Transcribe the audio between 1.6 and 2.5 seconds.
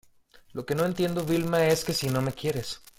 es que si no me